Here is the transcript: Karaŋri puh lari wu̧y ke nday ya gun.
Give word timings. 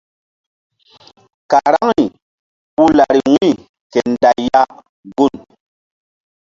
Karaŋri 1.51 2.05
puh 2.75 2.91
lari 2.97 3.21
wu̧y 3.41 3.51
ke 3.91 3.99
nday 4.11 4.39
ya 4.51 4.61
gun. 5.15 5.35